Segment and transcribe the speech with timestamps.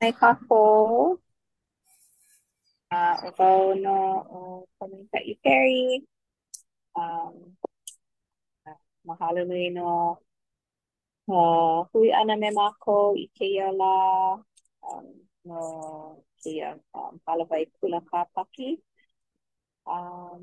[0.00, 0.54] Nei ka kō.
[3.26, 3.96] o ka ono
[4.38, 4.40] o
[4.78, 5.80] Kamika i Peri.
[6.96, 7.34] Um,
[9.06, 9.82] mahalo nui no.
[11.28, 12.92] Uh, hui ana me mako
[13.24, 13.86] i keia la.
[14.90, 15.06] Um,
[15.48, 15.58] no
[16.40, 18.68] keia um, halawai kula ka paki.
[19.86, 20.38] Um,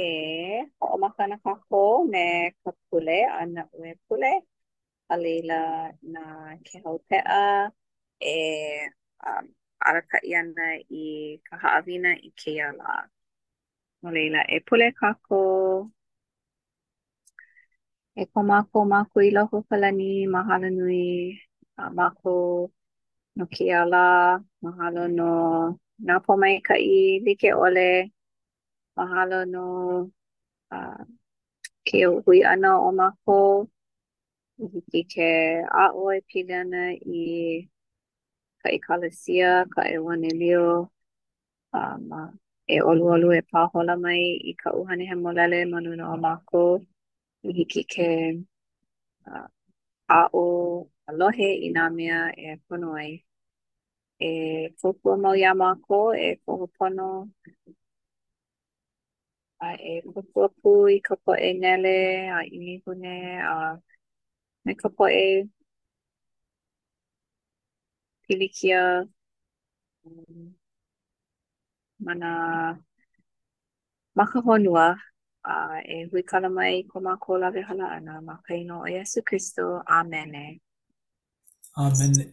[0.82, 1.78] o makana ka kō
[2.12, 2.22] me
[2.62, 4.30] ka pule ana ue pule.
[5.12, 5.62] a leila
[6.12, 6.22] na
[6.66, 7.68] ke hau pea
[8.32, 8.36] e
[9.26, 9.44] um,
[9.88, 10.64] araka i ana
[11.04, 11.04] i
[11.48, 12.90] ka haawina i ke ia la.
[14.02, 15.38] No leila e pule kako,
[18.22, 21.04] e ko mako mako i loko kalani, mahalo nui,
[21.78, 22.32] a mako
[23.36, 25.28] no ke ia la, mahalo no
[26.08, 27.88] nā pomai ka i like ole,
[28.98, 29.60] mahalo no
[30.74, 31.04] uh,
[31.86, 33.38] ke hui ana o mako,
[34.68, 35.26] hiki ke
[35.82, 36.82] aoe pili ana
[37.20, 37.22] i
[38.60, 40.90] ka i kalasia, ka e wane lio,
[41.78, 42.08] um,
[42.76, 46.62] e olu olu e pāhola mai i ka uhane he molele manuna o mako,
[47.48, 48.08] i hiki ke
[49.26, 49.48] uh,
[50.20, 50.46] ao
[51.10, 53.12] alohe i nā mea e pono ai.
[54.30, 54.32] E
[54.78, 57.10] kōkua mau ia mako, e koho pono,
[59.68, 61.96] a e kōkua pū i ka poe nele,
[62.36, 63.16] a i nihune,
[63.54, 63.58] a
[64.64, 65.22] me ka poʻe
[68.24, 68.80] pilikia
[72.06, 72.30] ma nā
[74.16, 74.84] ma ka honua
[75.54, 79.20] a e hui kala mai ko mā lawe hala ana ma ka ino o Yesu
[79.28, 79.64] Christo.
[79.98, 80.44] Amene.
[81.82, 82.24] Amene.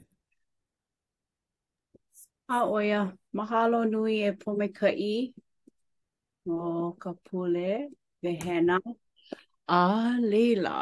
[2.56, 3.02] A oia,
[3.38, 5.16] mahalo nui e pome ka i
[6.50, 6.56] o
[7.02, 7.70] ka pule
[8.24, 8.78] vehena
[9.78, 10.76] a leila.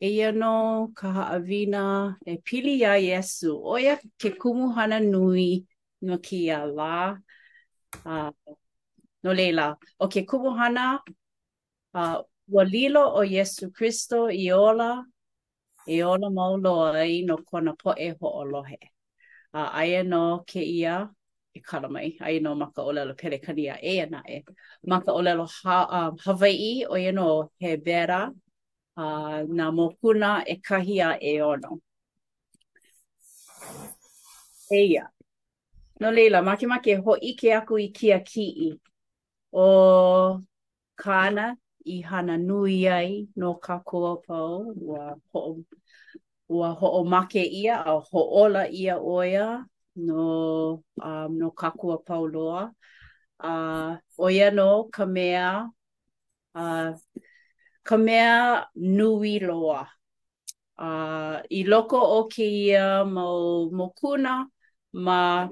[0.00, 0.48] e ia no
[0.94, 1.82] ka haawina
[2.26, 3.58] e pili ia Yesu.
[3.64, 5.64] O ia ke kumuhana nui
[6.02, 7.14] no ki ia la.
[8.04, 8.30] Uh,
[9.22, 10.98] no leila, o ke kumuhana
[11.94, 15.04] uh, lilo o Yesu Christo i ola,
[15.88, 18.78] i ola mauloa ai no kona po e ho o lohe.
[19.54, 21.08] Uh, aia no ke ia
[21.54, 24.42] e kala mai, aia no maka o lelo pelekania e ana e.
[24.86, 28.32] Maka o lelo ha, um, Hawaii o ia no he vera,
[28.96, 31.78] uh, nā mokuna e kahi a e ono.
[34.70, 35.06] Eia.
[36.00, 38.72] No leila, make make ho ike aku i kia kii
[39.54, 39.66] o
[40.98, 41.54] kāna
[41.86, 45.58] i hana nui ai no ka kua pau ua ho
[46.48, 49.64] ua ho o make ia a ho ola ia oia
[49.96, 52.70] no um, no kakua kua
[53.40, 55.68] a uh, oia no ka mea
[56.54, 56.92] a uh,
[57.84, 59.88] ka mea nui loa.
[60.78, 64.46] Uh, I loko o ke ia mau mokuna
[64.94, 65.46] ma,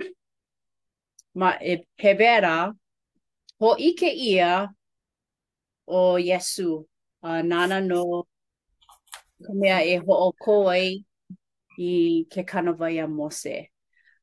[1.34, 2.72] ma e pebera,
[3.60, 4.69] ho ike ia
[5.87, 6.84] o Yesu,
[7.22, 8.25] uh, nana no
[9.47, 11.04] ka mea e ho o koi
[11.78, 11.92] i
[12.32, 13.69] ke kanawai a mose.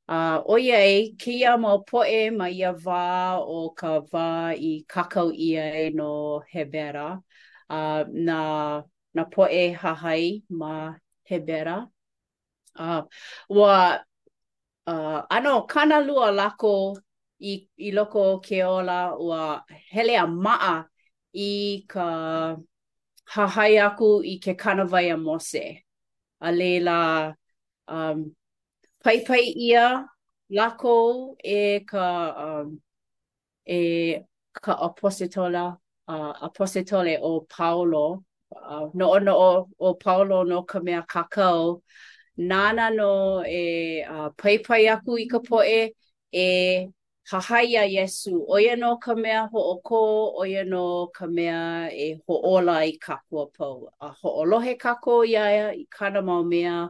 [0.10, 4.28] Uh, oiei, ke ia mau poe mai ia wā o ka wā
[4.58, 7.20] i kakau ia e no hevera.
[7.70, 8.40] uh, na,
[9.14, 10.96] na poe hahai ma
[11.30, 11.88] Hebera.
[12.76, 13.04] Uh,
[13.50, 14.00] wa,
[14.88, 16.98] uh, ano, kana lua lako
[17.42, 20.84] i, i loko ke ola wa hele a maa
[21.34, 22.08] i ka
[23.30, 25.84] hahai aku i ke kanawai a mose.
[26.42, 27.36] A leila,
[27.88, 28.32] um,
[29.04, 30.08] pai pai ia
[30.52, 32.10] lako e ka,
[32.46, 32.80] um,
[33.68, 34.22] e
[34.56, 35.76] ka opositola
[36.10, 38.24] uh, apostole o paolo
[38.56, 41.82] uh, no o no, o paolo no ka mea kakao,
[42.38, 45.92] nana no e uh, paipai aku i ka poe
[46.34, 46.88] e
[47.32, 48.46] hahai a Yesu.
[48.50, 52.94] Oia no ka mea ho o ko, oia no ka mea e ho ola i
[52.98, 53.90] kakua pau.
[54.02, 56.90] A uh, ho olohe kako i aia i kana mau mea.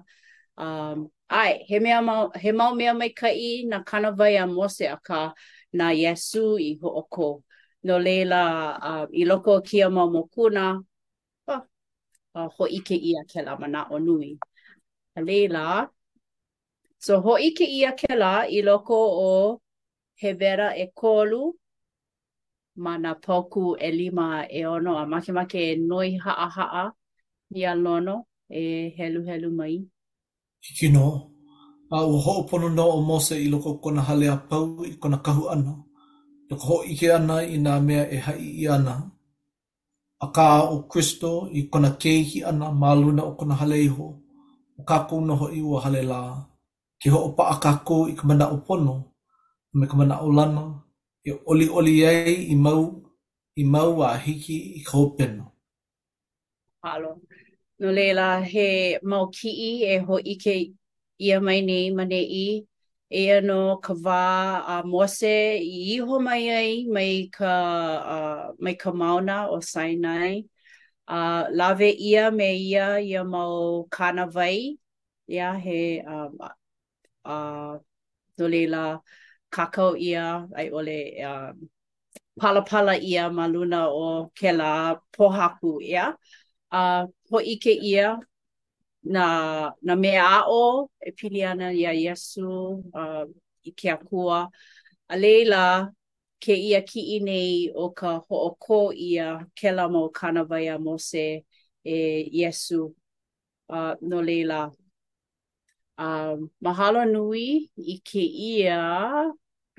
[0.58, 4.48] Um, ai, he, mea mau, he mau mea mai ka i na kana vai a
[4.48, 5.34] mose a ka
[5.74, 7.44] na Yesu i ho o ko.
[7.84, 8.42] no leila
[8.90, 10.82] uh, i loko o kia mau mokuna,
[11.46, 11.64] pa, uh,
[12.36, 14.38] uh, ho ike ia ke la mana o nui.
[15.16, 15.88] A leila,
[17.00, 19.62] so ho ike ia ke la i loko o
[20.16, 21.52] he vera e kolu,
[22.76, 26.90] mana poku e lima e ono a makemake e noi haa haa
[27.52, 29.82] ni a lono e helu helu mai.
[30.78, 31.32] Kino,
[31.92, 35.86] a uho pono no o mose i loko kona hale pau i kona kahu ano.
[36.52, 38.94] e ka ike ana i nā mea e haʻi i ana.
[40.26, 44.06] A kā o Kristo i kona keihi ana mā luna o kona hale iho,
[44.80, 46.22] o kā kou noho i ua hale lā.
[47.02, 48.96] Ke ho o paa kā kou i ka mana o pono,
[49.78, 50.64] me ka mana o lana,
[51.26, 52.82] e oli oli ei i mau,
[53.56, 55.46] i mau a hiki i ka hopeno.
[56.84, 57.12] Halo.
[57.80, 60.70] No leila, he mau ki i e ho ike i
[61.26, 62.66] ia mai nei mane i
[63.10, 64.16] e ano ka wā
[64.70, 67.46] a mose i iho mai ai mai ka,
[68.14, 70.46] uh, mai ka mauna o Sinai.
[71.10, 74.78] uh, lawe ia me ia ia mau kāna wai,
[75.32, 76.38] ia he um,
[77.26, 77.80] uh,
[78.38, 79.02] no leila
[79.52, 81.70] kakao ia, ai ole um,
[82.40, 86.06] palapala ia ma luna o ke la pohaku ia.
[86.70, 88.18] Uh, ho ike ia
[89.04, 92.50] na na mea ao e pili ana ia Yesu
[92.94, 93.34] uh, um,
[93.66, 94.50] i ke akua.
[95.10, 95.90] A leila,
[96.40, 101.44] ke ia ki i nei o ka hooko ia ke la mo kanawaya mose
[101.84, 102.94] e Yesu
[103.70, 104.72] uh, no leila.
[105.98, 109.32] Uh, mahalo nui i ke ia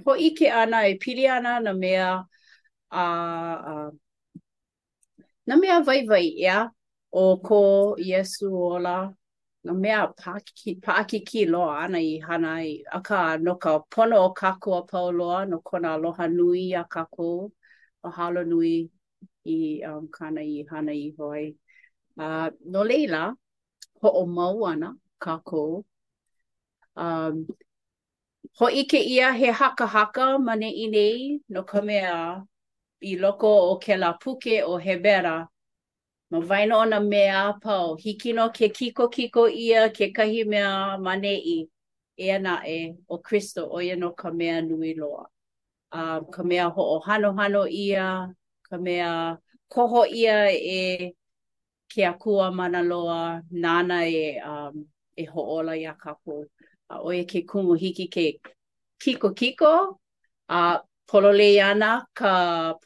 [0.04, 2.24] ho i ke ana e pili ana na mea
[2.92, 3.90] uh, uh,
[5.46, 6.44] na mea vaivai ia.
[6.44, 6.68] Yeah?
[7.10, 9.12] o ko Yesu ola
[9.64, 14.30] no mea paaki ki loa ana i hana i a ka no ka pono o
[14.32, 17.50] kako a pau no kona aloha nui a kako
[18.04, 18.88] o halo nui
[19.46, 21.54] i um, kana i hana i hoi.
[22.18, 23.34] Uh, no leila,
[24.02, 25.84] ho o mau ana kako.
[26.96, 27.46] Um,
[28.58, 32.42] ho ike ia he haka haka mane i nei no ka mea
[33.02, 35.48] i loko o ke la puke o hebera
[36.30, 40.96] no vai no na mea pau, hiki no ke kiko kiko ia ke kahi mea
[40.98, 41.68] manei
[42.16, 45.26] e ana e o Kristo o ia no ka mea nui loa.
[45.92, 48.28] Um, ka mea ho o hano hano ia,
[48.62, 49.38] ka mea
[49.72, 51.14] koho ia e
[51.90, 54.86] ke kua mana loa, nana e, um,
[55.16, 56.44] e ho ola ia kapo.
[56.90, 58.38] Uh, o ia ke kumu hiki ke
[59.02, 59.96] kiko kiko,
[60.48, 60.78] a uh,
[61.10, 62.26] pololeiana ka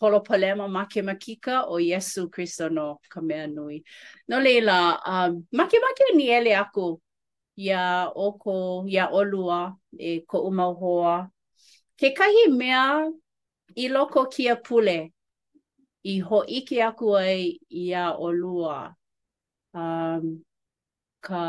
[0.00, 3.84] polo palema makemakika o Yesu Kristo no ka mea nui.
[4.28, 7.00] No lela um, makemake ni ele aku
[7.58, 11.28] ia oko, ia olua, e ko uma hoa
[12.00, 13.06] Ke kahi mea
[13.76, 15.12] i loko kia pule
[16.04, 18.92] i ho ike aku ai ia olua.
[19.74, 20.42] Um,
[21.20, 21.44] ka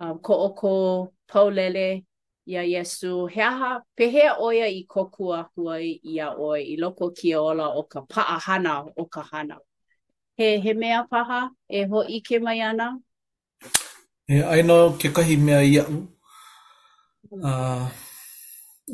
[0.00, 0.72] um, ko oko
[1.28, 2.05] paulele
[2.46, 7.40] Ia Yesu, he aha, pehea oia i kokua huai i a oi i loko kia
[7.40, 9.56] ola o ka paa hana o ka hana.
[10.36, 12.86] He he mea paha, e ho i ke mai ana?
[14.28, 15.98] E aina ke kahi mea i au.
[17.32, 17.90] Uh, mm.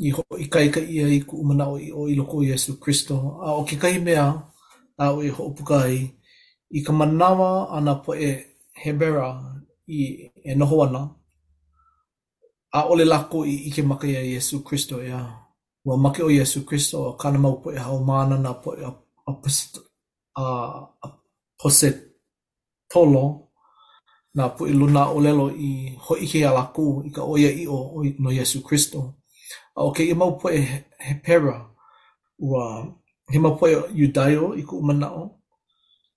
[0.01, 3.37] I ho i kaika ia i ku umana o i, o i loko Yesu Christo.
[3.45, 4.27] A o ke kahi mea,
[4.97, 6.09] a o i ho upuka ai,
[6.73, 8.31] i ka manawa ana po e
[8.81, 9.27] hebera
[9.85, 11.01] i e noho ana,
[12.77, 15.19] a ole lako i ike make ia Yesu Christo ia.
[15.85, 18.89] Ua make o Yesu Christo a kana mau poe hao mana na poe a,
[19.27, 19.77] a, post,
[20.37, 20.43] a,
[21.03, 21.07] a
[21.61, 21.89] pose
[22.91, 23.23] tolo
[24.35, 28.01] na poe luna o lelo i ho ike a lako i ka oia i o,
[28.19, 29.13] no Yesu Christo.
[29.77, 31.61] A oke ke i mau poe he, he pera
[32.39, 32.87] ua
[33.31, 35.37] he mau poe yudaio i ku umanao.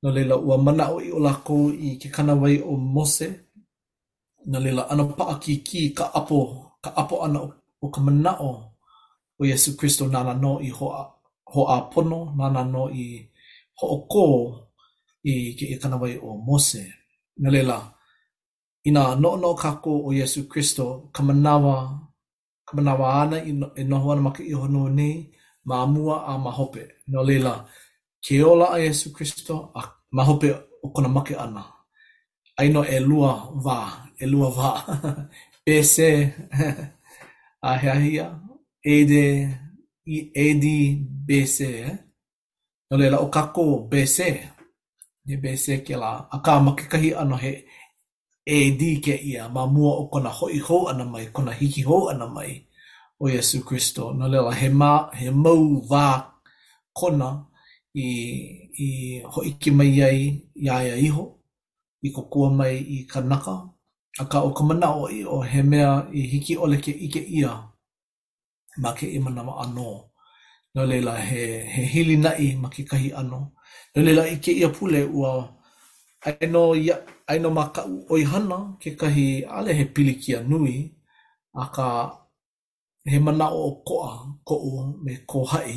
[0.02, 3.45] No leila ua manao i o lako i ke kanawai o Mose.
[4.50, 6.38] na lila ana paa ki ki ka apo,
[6.84, 7.48] ka apo ana o,
[7.84, 8.52] o ka manao
[9.40, 11.02] o Yesu Christo nana no i hoa,
[11.52, 13.06] hoa pono, nana no i
[13.78, 14.24] hoa ko
[15.26, 16.82] i ke i kanawai o Mose.
[17.42, 17.78] Na lila,
[18.88, 21.76] ina no no ka ko o Yesu Christo ka manawa,
[22.66, 25.16] ka manawa ana i, no, i e noho ana maka i hono nei,
[25.68, 26.84] ma mua a ma hope.
[27.10, 27.66] Na lila,
[28.24, 29.82] ke ola a Yesu Christo, a
[30.14, 30.48] ma hope
[30.86, 31.66] o kona make ana.
[32.58, 34.70] Aino e lua vaa e lua wā.
[35.66, 36.08] Pese,
[37.68, 38.26] a hea hia,
[38.82, 39.24] e de,
[40.06, 40.76] e di
[41.28, 41.82] bese, e.
[41.90, 41.96] Eh?
[42.90, 44.28] Nō leila o kako bese,
[45.26, 47.52] ne bese ke la, a kā ma kekahi ano he,
[48.46, 52.04] e di ke ia, ma mua o kona hoi ho ana mai, kona hiki ho
[52.14, 52.54] ana mai,
[53.18, 54.12] o Yesu Christo.
[54.14, 56.08] Nō leila, he, ma, he mau wā
[56.94, 57.32] kona,
[57.98, 58.06] i,
[58.86, 58.88] i
[59.34, 60.26] hoi ke mai ai,
[60.62, 61.26] iaia iho,
[62.06, 63.64] i kokua mai i kanaka,
[64.22, 67.20] a ka o kumana o i o he mea i hiki o le ke ike
[67.38, 67.52] ia
[68.82, 69.88] ma ke i mana anō.
[70.74, 71.40] Nō leila he,
[71.72, 73.40] he hili nai ma ke kahi anō.
[73.94, 75.30] Nō leila i ke ia pule ua
[76.28, 76.96] aino, ia,
[77.30, 77.82] aino ma ka
[78.12, 80.76] oi hana ke kahi ale he pili ki a nui
[81.62, 81.88] a ka
[83.10, 84.10] he mana o koa
[84.48, 84.72] ko u
[85.04, 85.72] me ko hai.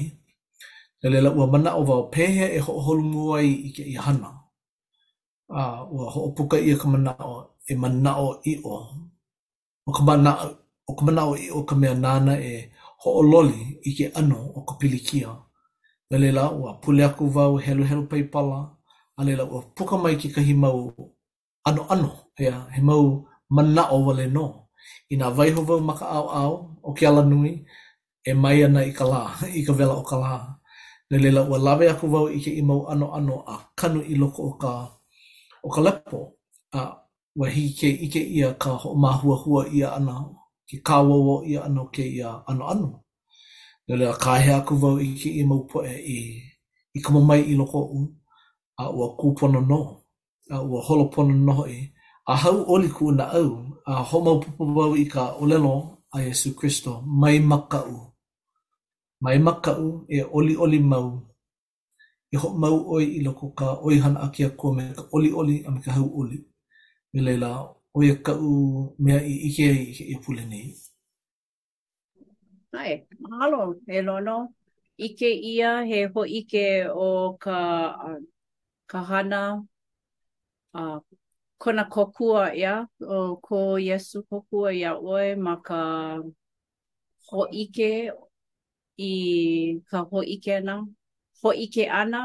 [1.03, 4.29] Nō leila ua mana o vau pehe e ho holungua i ke i hana.
[5.59, 8.75] Uh, ua ho opuka ia ka mana o e manao i o.
[9.85, 10.57] O ka manao,
[10.87, 12.71] o ka manao i o ka mea nana e
[13.05, 15.29] hoololi i ke ano o ka pilikia.
[16.09, 18.59] Me leila ua pule aku vau helu helu pai pala,
[19.19, 20.89] a leila ua puka mai ki kahi mau
[21.67, 22.09] ano ano,
[22.39, 24.65] ea, he mau manao wale no.
[25.11, 27.65] I nga vaiho vau maka au au o ke ala nui,
[28.29, 29.21] e mai ana i ka lā,
[29.59, 30.33] i ka vela o ka lā.
[31.13, 34.41] Le leila ua lawe aku vau i ke imau ano ano a kanu i loko
[34.49, 34.73] o ka,
[35.65, 36.33] o ka lepo,
[36.73, 36.98] a
[37.37, 40.15] wa hi ke ike ia ka ho mahua hua ia ana
[40.67, 42.89] ki ka wo ia ana ke ia ano ano
[43.87, 46.41] no le ka he aku vau ike i mau poe i
[46.97, 47.99] i kama mai i loko u
[48.83, 49.79] a ua kūpono no
[50.49, 51.79] a ua holopono no i
[52.29, 53.49] a hau oli ku na au
[53.85, 55.73] a ho mau pupu vau i ka olelo
[56.15, 57.93] a Yesu Kristo mai makau
[59.23, 61.07] mai makau e oli oli mau
[62.33, 65.55] i ho mau oi i loko ka oihana aki a kua me ka oli oli
[65.67, 66.37] a ka hau oli
[67.13, 67.51] i leila
[67.93, 70.67] o e kau mea i ike i ike i pule nei.
[72.81, 72.93] Ai,
[73.25, 73.61] mahalo,
[73.95, 74.37] e lono.
[75.07, 76.63] Ike ia he ho ike
[76.93, 77.07] o
[77.43, 77.57] ka,
[78.09, 78.21] uh,
[78.91, 79.41] ka hana
[80.73, 80.99] uh,
[81.57, 85.79] kona kokua ia, o ko Yesu kokua ia oe ma ka
[87.29, 88.11] ho ike
[88.97, 89.11] i
[89.89, 90.77] ka ho ike ana.
[91.41, 92.21] Ho ike ana,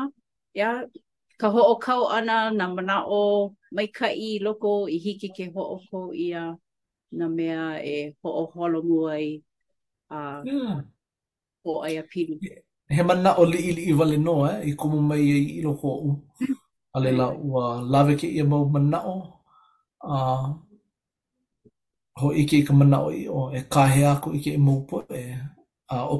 [0.57, 0.85] ia,
[1.41, 3.25] ka o kau ana na mana o
[3.75, 6.45] mai ka i loko i hiki ke ho'o ko ia
[7.19, 7.63] na mea
[7.95, 9.27] e ho'o holo muai
[10.15, 10.73] a uh, hmm.
[10.73, 10.79] yeah.
[11.71, 12.35] o ai a pili.
[12.95, 15.73] He mana o li ili i vale noa eh, i kumu mai i e ilo
[15.81, 16.11] ko u.
[16.95, 19.19] Ale la ua lawe ke ia mau mana e o
[20.15, 20.45] a uh,
[22.21, 24.97] ho ike i ka mana o i o e kahe aku ike i mau po
[25.23, 25.23] e
[25.95, 26.17] a uh, o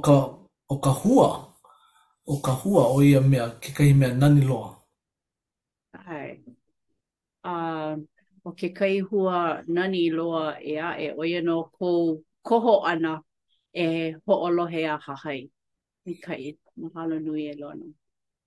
[0.85, 1.29] ka hua
[2.33, 4.69] o ka hua o ia mea ke kahi mea nani loa.
[6.05, 6.39] ai.
[7.47, 7.99] Uh,
[8.47, 11.91] o ke kai hua nani loa e a e oia no ko
[12.49, 13.13] koho ana
[13.73, 15.41] e ho'olohe a hahai.
[16.05, 16.45] Ni e kai,
[16.81, 17.87] mahalo nui e loa no.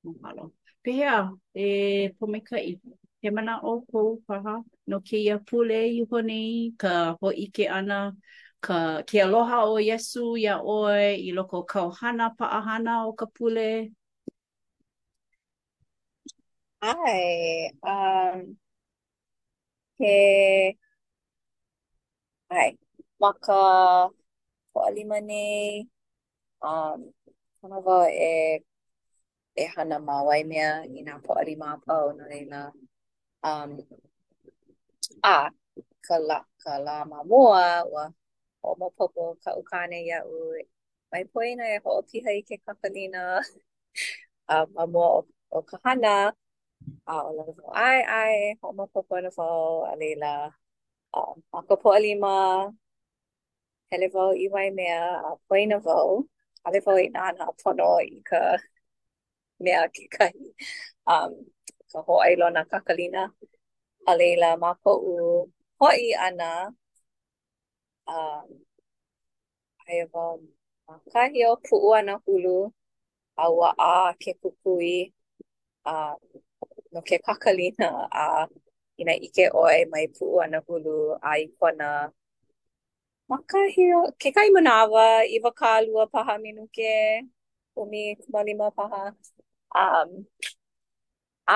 [0.06, 0.44] Mahalo.
[0.84, 1.18] Pehea,
[1.66, 2.66] e pomekai,
[3.22, 4.56] he mana o ko paha,
[4.90, 8.12] no ke ia pule i honi, ka ho'ike ana,
[8.62, 13.90] ka ke aloha o Yesu ya oe i loko kauhana paahana o ka pule,
[16.81, 18.57] Um,
[19.98, 20.77] he
[22.50, 22.77] ai
[23.22, 23.53] maka
[24.74, 25.36] poali mane
[26.63, 27.00] um
[27.60, 27.96] kono wa
[28.27, 28.29] e
[29.63, 32.57] e hana mawai mea i nga poali mapa o na reina
[33.50, 33.69] um
[35.25, 35.29] a
[36.05, 38.03] ka la ka la ma moa wa
[38.65, 40.34] o mo popo ka ukane ya u
[41.12, 43.19] mai poina e ho piha i ke kapalina
[44.53, 45.17] a ma o,
[45.55, 46.10] o ka hana
[47.10, 49.46] a o la no ai ai ho ma popo na fo
[49.91, 50.31] a leila
[51.15, 52.34] a um, ma popo ali ma
[53.89, 56.00] hele vo i wai mea a poi vo
[56.65, 58.41] a le vo i na na pono i ka
[59.63, 60.43] mea ki kahi
[61.13, 61.34] um
[61.91, 63.24] ka ho ai lona kakalina
[64.10, 65.15] a leila ma po u
[65.79, 66.51] ho i ana
[68.15, 68.48] um
[69.89, 70.24] ai vo
[70.88, 72.57] ma kahi o pu ana hulu
[73.43, 74.96] a wa a ke kukui
[75.93, 76.19] um
[76.98, 77.88] no ke kakalina
[78.24, 78.24] a
[79.01, 80.96] ina ike oe mai pu ana hulu
[81.32, 81.88] a i kona
[83.32, 84.00] makahio.
[84.22, 86.92] Ke kai manawa i wakalua paha minuke,
[87.82, 89.04] umi kumalima paha.
[89.82, 90.10] Um,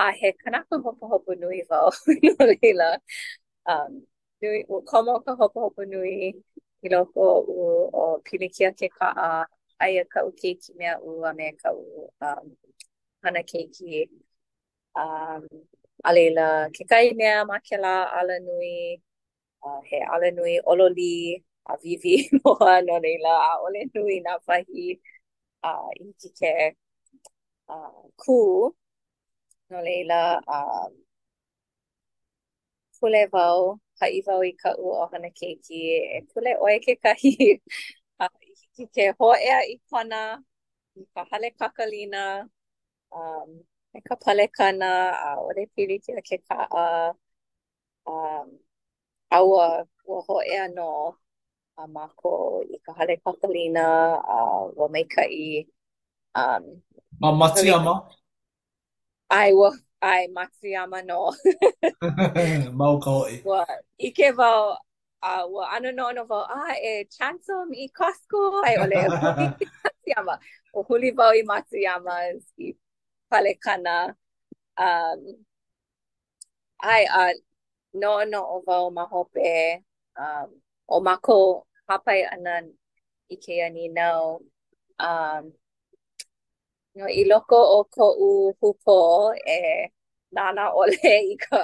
[0.20, 1.90] he kanaku hopa hopa nui vau
[2.26, 2.90] no leila.
[3.66, 3.92] Um,
[4.42, 6.16] nui, u komo ka hopa hopa nui
[6.84, 7.22] i loko
[7.60, 7.64] u
[8.02, 9.44] o pilikia ke kaa
[9.84, 11.86] aia ka u keiki mea u a me ka u
[12.28, 12.46] um,
[13.22, 14.06] hana keiki.
[14.96, 15.40] um
[16.04, 16.44] a leila
[16.74, 18.74] ke kai mea ma ke la ala nui
[19.64, 21.12] uh, he ala nui ololi
[21.72, 24.84] a vivi moa no leila a ole nui na fahi
[25.68, 26.52] a uh, i ki ke
[27.74, 28.36] uh, kū
[29.70, 30.20] no leila
[30.56, 30.86] a uh,
[32.98, 33.58] kule vau
[33.98, 35.78] ka i vau i ka u o hana keiki
[36.16, 37.32] e kule oe ke kahi
[38.26, 40.22] a i ki ke hoea i kona
[41.00, 42.22] i ka hale kakalina
[43.18, 43.50] um,
[43.94, 47.10] e ka pale kana a ore pili ki ke ka um,
[48.08, 48.46] a um
[49.30, 51.16] awa wa ho e ano
[51.76, 53.84] a mako i ka hale kakalina
[54.36, 54.38] a
[54.80, 55.22] wa mai ka
[56.40, 56.64] um
[57.20, 57.94] ma mati ama
[59.30, 59.70] ai wa
[60.02, 61.32] ai mati ama no
[62.80, 63.60] mau ka oi wa
[64.00, 64.72] i ke vau
[65.20, 68.98] a wa ano no no vau a e chansom i Costco ai ole
[70.76, 72.16] o huli vau i mati ama
[72.58, 72.72] i
[73.32, 73.90] pale kana
[74.78, 75.20] um
[76.80, 77.20] ai a
[78.00, 79.50] no no o va ma hope
[80.22, 80.48] um
[80.94, 81.38] o ma ko
[81.88, 82.54] hapai ana
[83.34, 84.10] i ke ani no
[85.10, 85.42] um
[86.96, 88.98] no i loko o ko u hupo
[89.56, 89.58] e
[90.34, 91.00] nana ole
[91.32, 91.58] i ka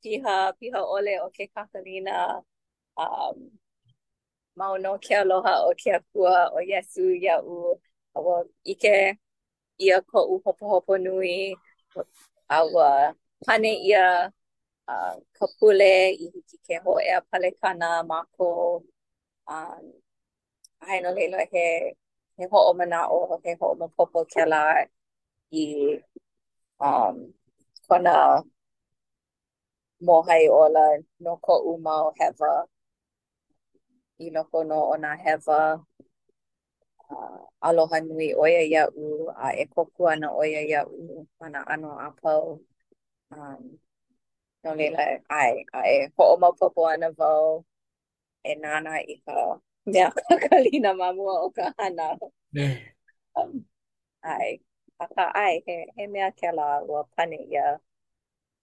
[0.00, 2.16] piha piha ole o ke kakalina
[3.04, 3.36] um
[4.58, 7.56] mau no ke aloha o ke akua o yesu ya u
[8.16, 8.34] awa
[8.72, 8.94] ike
[9.82, 11.34] ia ko u ko'u hopo nui
[12.56, 12.90] awa
[13.46, 14.04] pane ia
[14.90, 15.90] uh, ka pule
[16.22, 18.44] i hiki ke hoea palekana mako
[19.52, 19.84] um,
[20.86, 21.64] haino leilo he
[22.36, 24.62] he ho o mana o he ho o mapopo ke la
[25.64, 25.64] i
[26.86, 27.16] um,
[27.86, 28.14] kona
[30.06, 30.84] mo mohai ola
[31.24, 32.52] no ko uma o hewa
[34.24, 35.58] i ko no o na hewa
[37.10, 39.04] Uh, aloha nui oia iaʻu
[39.36, 40.92] a e koku ana oia iaʻu
[41.40, 42.46] ma na ʻano apau
[43.34, 43.62] um,
[44.64, 45.04] no leila
[45.38, 45.52] ai
[46.22, 47.46] o mau popo ana wau
[48.44, 49.34] e nana i ka
[49.92, 52.06] mea kakalina ma o ka hana
[53.40, 53.52] um,
[54.34, 54.48] ai
[54.98, 57.66] a ka ai he, he mea kela ua pane ia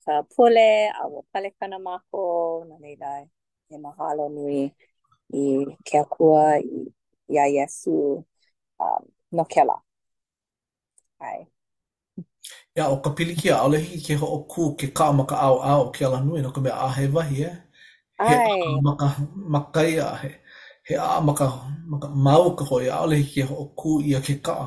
[0.06, 2.22] ka pule a ua pale kana mako
[2.68, 3.12] no leila
[3.70, 4.62] he mahalo nui
[5.30, 5.44] i
[5.88, 6.90] ke akua i
[7.34, 7.96] ia Yesu.
[8.82, 9.78] um, no kela.
[11.20, 11.48] Ai.
[12.78, 15.84] Ia, o ka piliki a aulehi ke ho o kū ke kā maka au au
[15.96, 17.50] ke ala nui no ko mea a wahi e.
[17.50, 17.56] Eh?
[18.20, 18.30] Ai.
[18.30, 19.08] He a maka
[19.54, 20.30] makai a he.
[20.88, 21.46] He a maka,
[21.92, 24.58] maka mau ka hoi a aulehi ke ho o kū ia ke kā.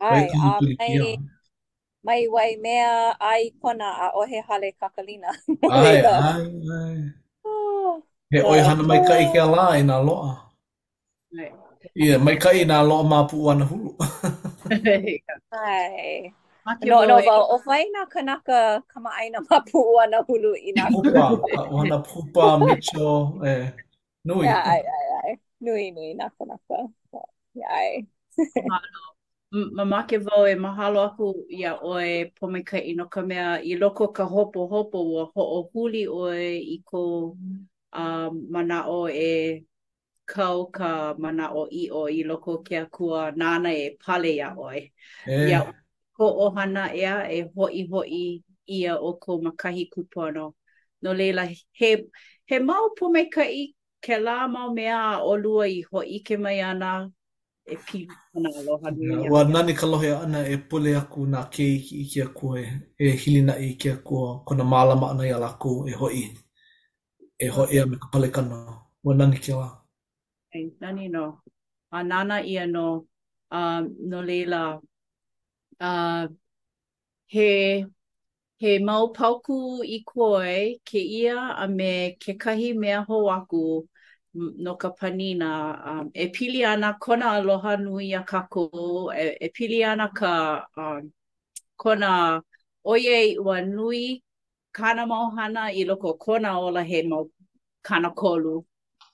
[0.00, 1.16] Ai, a mai,
[2.06, 2.92] mai wai mea
[3.32, 5.30] ai kona a he hale kakalina.
[5.72, 5.98] ai,
[6.30, 6.44] ai,
[6.80, 6.98] ai.
[7.48, 7.92] Ah,
[8.32, 10.32] he oi hana mai kai ke ala e loa.
[11.40, 11.52] Ai.
[11.94, 13.94] Ia, yeah, mai kai nā loa māpū ana hulu.
[15.60, 16.32] Ai.
[16.82, 20.88] No, no, e wau, o whai nā kanaka kama aina māpū ana hulu i nā
[20.90, 21.12] hulu.
[21.14, 23.04] Pupa, wana pupa, micho,
[23.46, 23.52] e,
[24.26, 24.48] nui.
[24.48, 25.34] Ia, yeah, ai, ai, ai.
[25.62, 26.80] Nui, nui, nā kanaka.
[27.54, 28.36] Ia, ai.
[29.78, 34.10] Ma make wau e mahalo aku ia oe pome ka ino ka mea i loko
[34.12, 37.04] ka hopo hopo o ho o huli oe i ko
[37.92, 39.62] um, mana o e
[40.26, 44.50] kau ka mana o i o i loko ke a kua nana e pale ia
[44.58, 44.82] oe.
[45.30, 45.46] Eh.
[45.50, 45.58] Ia
[46.18, 50.52] ko ohana ea e hoi hoi ia o ko makahi kupono.
[51.02, 51.46] No leila,
[51.78, 51.90] he,
[52.46, 56.58] he mau pume ka i ke la mau mea o lua i hoi ke mai
[56.60, 57.06] ana
[57.66, 59.22] e pili ana aloha nui.
[59.22, 62.28] Yeah, wa nani ka lohe ana e pole aku na ke iki i ke a
[62.28, 62.64] kua e,
[62.98, 66.28] e hilina i ke a kua kona maalama ana i alaku e hoi.
[67.38, 68.82] E hoi ea me ka pale kano.
[69.04, 69.85] Wa nani ke wa.
[70.58, 71.24] Ai, nani no.
[71.92, 73.06] A nana ia no,
[73.50, 74.80] uh, no leila,
[75.80, 76.26] uh,
[77.34, 77.84] he,
[78.62, 79.56] he maupauku
[79.96, 83.86] i koe ke ia a me ke kahi mea hoaku
[84.34, 85.50] no ka panina.
[85.90, 88.66] Um, e pili ana kona aloha nui a kako,
[89.22, 90.32] e, e pili ana ka
[90.76, 91.12] um,
[91.76, 92.08] kona
[92.92, 94.22] oie ua nui
[94.76, 97.24] kana mauhana i loko kona ola he mau
[97.82, 98.54] kana kolu.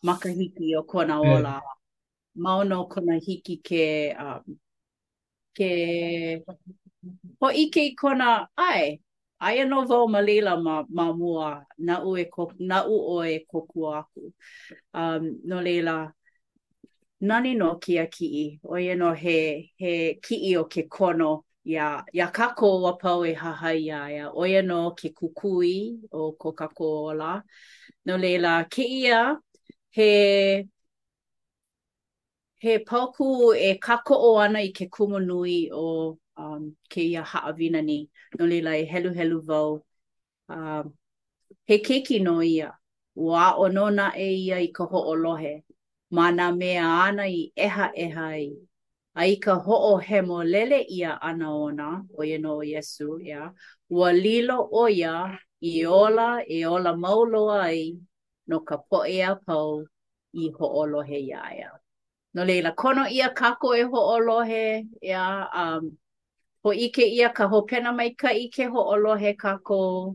[0.05, 1.63] makahiki o kona ola.
[1.63, 2.43] Mm.
[2.43, 4.15] Maono kona hiki ke...
[4.19, 4.59] Um,
[5.55, 6.43] ke...
[7.41, 9.01] Po ike i kona ai.
[9.43, 13.23] Ai anō vo ma leila ma, ma mua na u, e ko, na u o
[13.25, 14.33] e koku aku.
[14.95, 16.13] Um, no lela
[17.21, 18.61] nani no kia kii.
[18.65, 23.35] O e no he, he kii o ke kono ya ya kako wa pau e
[23.35, 27.43] haha ia ia o ia no ke kukui o ko kako ola
[28.07, 29.37] no lela ke ia
[29.95, 30.65] he
[32.63, 37.83] he pauku e kako o ana i ke kumo nui o um, ke ia haawina
[37.85, 38.09] ni.
[38.39, 39.85] No lai e helu helu vau.
[40.49, 40.95] Um,
[41.65, 42.73] he keiki no ia.
[43.15, 45.63] Wa o no na e ia i ka o lohe.
[46.11, 48.49] Ma na mea ana i eha eha i.
[49.15, 53.29] A i ka ho'o hemo lele ia ana ona, o ye no o Yesu, ia.
[53.29, 53.51] Yeah.
[53.91, 57.93] Wa lilo o ia i ola e ola mauloa i
[58.47, 59.85] no ka poʻe a pau
[60.35, 61.71] i hoʻolohe iā ia.
[62.35, 65.25] No leila, kono ia kako e hoʻolohe, ia,
[65.55, 65.91] um,
[66.65, 70.15] ho ike ia ka hopena mai ka ike ho hoʻolohe kako.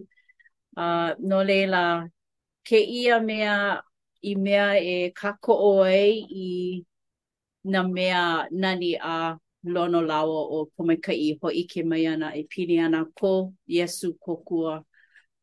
[0.77, 2.07] Uh, no leila,
[2.63, 3.81] ke ia mea
[4.23, 6.83] i mea e kako oe i
[7.63, 13.05] na mea nani a lono lawa o pomekai ho ike mai ana e pini ana
[13.17, 14.83] ko Yesu kokua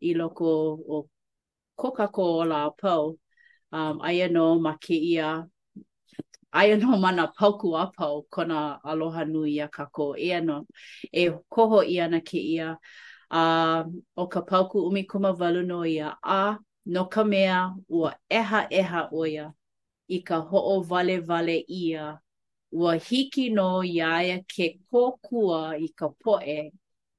[0.01, 1.07] i loko o
[1.77, 3.19] ko ka ko o la pau.
[3.73, 5.29] Um, aia no ma ke ia,
[6.59, 8.57] aia no ma pauku a pau kona
[8.91, 10.07] aloha nui a ka ko.
[10.17, 10.59] E ano,
[11.13, 12.79] e koho i ana ke ia,
[13.33, 13.83] uh,
[14.17, 16.43] o ka pauku umi kuma walu no ia a,
[16.93, 17.57] no ka mea
[17.89, 19.45] ua eha eha oia
[20.09, 22.21] i ka ho'o vale vale ia
[22.71, 26.63] ua hiki no iaia ke kokua i ka poe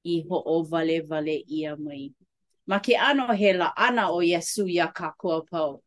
[0.06, 2.04] i ho'o vale vale ia mai.
[2.68, 5.82] ma ke ano he la ana o Yesu ya ka kua pau.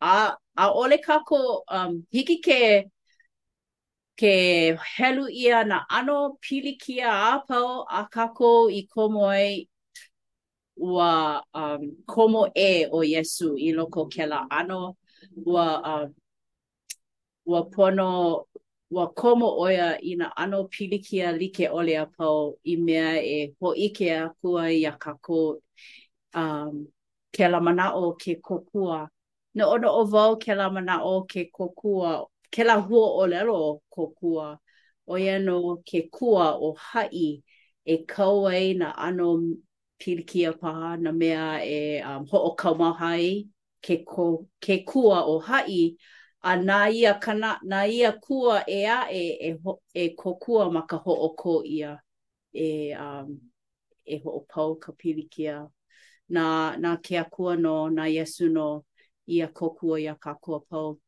[0.00, 2.58] A, a ole ka ko, um, hiki ke,
[4.16, 4.34] ke
[4.96, 9.68] helu ia na ano pili kia a pau a ka ko i komo ai
[10.76, 14.96] ua um, komo e o Yesu i loko ke la ano
[15.46, 16.14] ua, um,
[17.46, 18.10] ua pono
[18.94, 23.74] ua komo oia i na ano pilikia like ole a pau i mea e ho
[23.74, 25.60] ike a kua i a kako
[26.34, 26.86] um,
[27.32, 29.08] ke la mana o ke kokua.
[29.54, 33.80] Na ono o vau ke la mana o ke kokua, ke la hua o lelo
[33.90, 34.58] kokua,
[35.08, 37.42] o no ke kua o hai
[37.86, 39.54] e kau ai na ano
[39.98, 43.48] pilikia paha na mea e um, ho o kau mahai
[43.82, 45.96] ke, ko, ke kua o hai
[46.44, 49.54] a nā ia kana, nā ia kua e a e, e,
[50.00, 51.96] e ko kua ma ka ho o ko ia
[52.52, 52.66] e,
[53.00, 53.30] um,
[54.04, 55.62] e ho o pau ka pilikia.
[56.34, 56.44] Nā,
[56.76, 58.84] nā kea kua no, nā yesu no,
[59.26, 60.98] ia ko kua ia ka kua pau.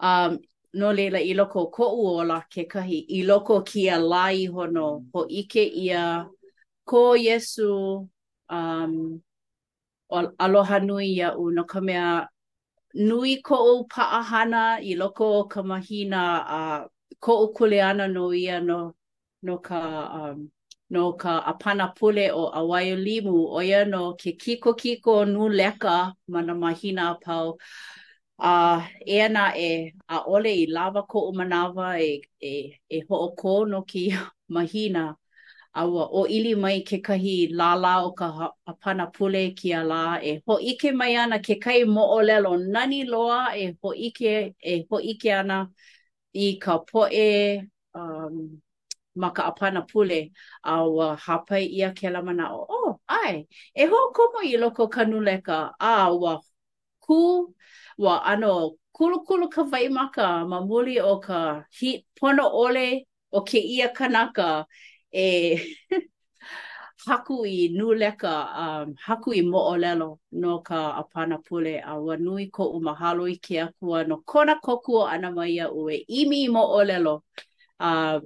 [0.00, 0.36] Um,
[0.74, 5.26] no leila i loko ko u ke kahi, i loko ki a lai hono, ho
[5.30, 6.26] ike ia
[6.84, 8.06] ko yesu
[8.50, 9.20] um,
[10.12, 12.28] aloha nui ia u no ka mea
[12.94, 16.86] nui ko o paahana i loko o ka mahina a uh,
[17.20, 18.94] ko o kule ana no ia no
[19.42, 19.78] no ka
[20.12, 20.50] um,
[20.90, 26.14] no ka apana pule o awayo limu o ia no ke kiko kiko nu leka
[26.28, 27.56] mana mahina pau
[28.42, 32.98] a uh, e ana e a ole i lava ko o manawa e e e
[33.08, 34.10] ho o ko no ki
[34.48, 35.14] mahina
[35.72, 38.26] Awa o ili mai ke kahi la la o ka
[38.66, 42.50] apana pule ki a la e ho ike mai ana ke kai mo o lelo
[42.74, 45.54] nani loa e ho ike, e ho ike ana
[46.34, 46.74] i ka
[47.14, 47.62] e
[47.94, 48.60] um,
[49.14, 50.30] ma ka apana pule
[50.66, 53.46] awa hapai ia ke la mana o oh, ai
[53.78, 55.06] e ho komo i loko kanuleka
[55.70, 56.34] nuleka a wa
[57.00, 57.54] ku
[57.98, 63.38] wa ano kulu kulu ka vai maka ma muli o ka hit pono ole o
[63.46, 64.66] ke ia kanaka
[65.12, 65.18] e
[67.06, 72.80] haku i nuleka, um, haku i moolelo no ka apana pule a wanui ko u
[72.80, 77.22] mahalo i ke akua no kona kokua ana mai a ue imi i moolelo.
[77.80, 78.20] Uh,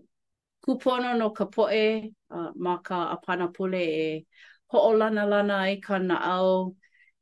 [0.65, 4.25] kupono no ka poe uh, ma ka apana pule e
[4.73, 5.97] hoolana lana ai ka
[6.35, 6.77] au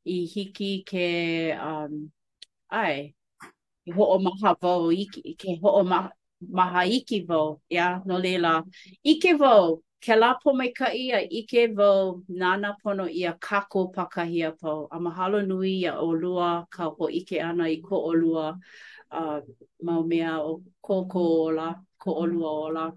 [0.04, 1.06] i hiki ke
[1.60, 2.10] um,
[2.70, 3.14] ai,
[3.94, 5.06] ho o maha vau i
[5.38, 6.08] ke ho o maha
[6.50, 8.62] maha ike vau, ia, no leila.
[9.06, 14.44] Ike vau, ke la po mai ka ia, ike vau, nana pono ia kako pakahi
[14.48, 18.10] a po A mahalo nui ia o lua, ka o ike ana i ko o
[18.14, 18.56] lua,
[19.12, 19.40] uh,
[19.82, 22.92] mau mea o ko ko ola, ko o lua ola.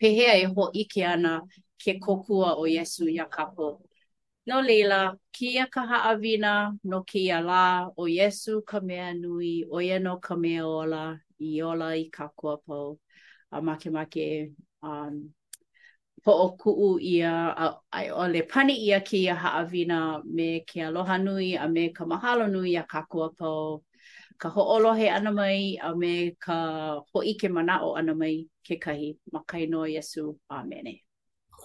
[0.00, 1.40] Pehea e ho ike ana
[1.78, 3.80] ke kokua o Yesu ia kako.
[4.46, 9.98] No leila, kia ka haawina no kia la o Yesu ka mea nui, o ia
[10.00, 12.98] no ka mea ola, i ola i ka kua pau.
[13.52, 14.50] A make make
[14.82, 15.32] um,
[16.24, 20.80] po o kuu ia, a, a, o le pani ia ki ia haawina me ke
[20.82, 23.82] aloha nui a me ka mahalo nui a ka kua pau.
[24.38, 27.46] Ka ho'olohe ana mai a me ka ho'ike
[27.86, 29.16] o ana mai ke kahi.
[29.32, 30.36] Makai no Yesu.
[30.50, 31.00] Amene.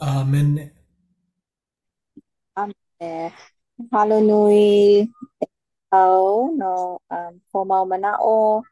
[0.01, 0.69] Amen.
[2.55, 3.31] Amen.
[3.91, 5.07] Halo nui
[5.91, 8.59] au no um, ho mau mana'o.
[8.59, 8.63] o.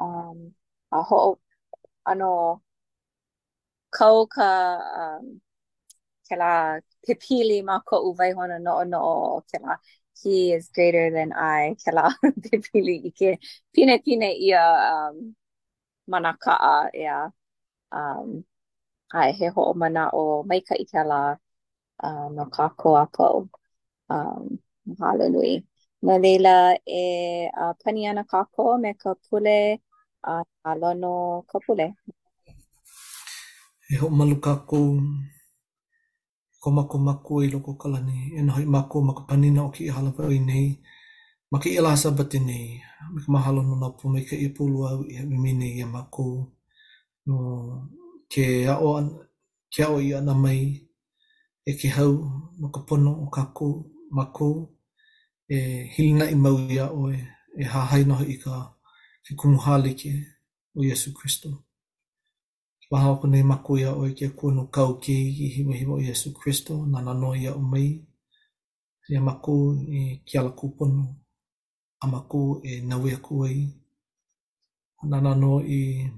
[0.00, 0.54] um
[0.92, 1.38] a ho
[2.08, 2.62] ano
[3.92, 4.44] kau ka
[5.00, 5.24] um
[6.28, 8.98] kela pipili ma ko u vai hona no no
[9.50, 9.68] kela
[10.22, 12.02] he is greater than i kela
[12.44, 13.30] pipili ike
[13.74, 14.58] pine pine ia
[14.92, 15.16] um
[16.12, 17.18] manaka a ia
[17.92, 18.28] um
[19.20, 21.20] ai he ho mana o mai ka ikela
[22.04, 23.28] um uh, no ka ko apo
[24.14, 24.44] um
[25.02, 25.60] hallelujah
[26.06, 26.54] na leila
[27.00, 27.02] e
[27.60, 29.54] uh, pani ana ka ko me ka pule
[30.26, 30.34] a
[30.70, 31.12] alo no
[31.50, 31.86] ka pule.
[33.90, 34.78] E ho malu ka ko
[36.62, 39.94] koma koma ko i loko kalani e no hai mako mako panina o ki i
[39.96, 40.68] hala pau i nei
[41.52, 42.66] Maki ki i lasa bati nei
[43.12, 45.86] mi ka mahalo no napu mai ka i pulu au i hami mine i a
[45.88, 46.26] e mako
[47.28, 47.36] no
[48.32, 49.06] ke ao an
[49.72, 50.60] ke ao i ana mai
[51.70, 52.12] e ke hau
[52.60, 53.66] no ka pono o ka ko
[54.16, 54.48] mako
[55.54, 55.56] e
[55.92, 57.16] hilina i mau i a oe
[57.62, 58.54] e hahai no i ka
[59.30, 60.10] e kumuhalike
[60.74, 61.48] o Yesu Kristo.
[62.90, 66.00] Waha oku nei maku ia oi kia kua no kau kei ki himo himo o
[66.08, 67.90] Yesu Kristo, na nano ia o mei,
[69.10, 69.56] ia maku
[69.98, 71.04] i kia la kupono,
[72.02, 73.62] a maku e nawea kuei,
[75.10, 76.10] na nano i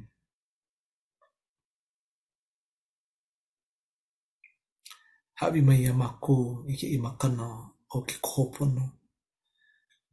[5.39, 6.37] hawi mai ia maku
[6.69, 7.47] i ke i makana
[7.91, 8.85] o ke kohopono.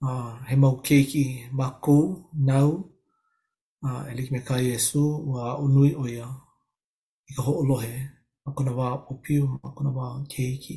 [0.06, 1.26] uh, he mau keiki
[1.58, 2.02] makou,
[2.46, 2.70] nau,
[3.88, 6.28] uh, e liki me ka Iesu, wa unui o ia,
[7.28, 7.94] i ka ho'olohe,
[8.44, 10.76] ma kona wā popiu, ma kona wā keiki.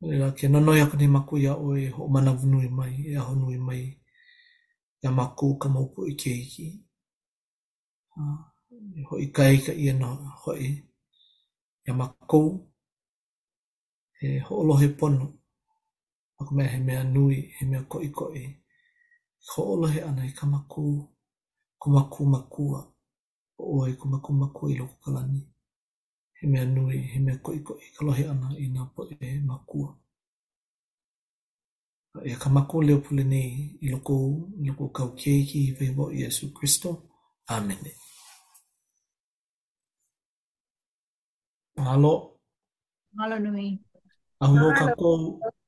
[0.00, 3.32] E Lela, ke nanoi aku ni maku ia o e ho'omana vunui mai, e aho
[3.40, 3.82] nui mai,
[5.02, 6.66] ia makou ka mauku i keiki.
[8.18, 8.40] Uh,
[9.08, 10.10] hoi kai ka ia no
[10.42, 10.64] hoi,
[11.86, 12.48] ia makou,
[14.24, 15.24] e ho'olohe pono,
[16.40, 18.44] a ka mea he mea nui, he mea koi koi.
[19.48, 20.84] Ka olohe ana i ka maku,
[21.80, 22.80] ka maku makua,
[23.58, 25.40] o oi ka maku makua i loko kalani.
[26.36, 29.90] He mea nui, he mea koi koi, ka lohe ana i nga poe he makua.
[32.16, 33.50] A e ka maku leo pule nei
[33.84, 34.14] i loko,
[34.62, 36.90] i loko kau keiki i vevo i Jesu Christo.
[37.54, 37.82] Amen.
[41.76, 42.14] Mahalo.
[43.14, 43.66] Mahalo nui.
[44.42, 45.38] Ahu no ka kou.
[45.38, 45.63] Mahalo.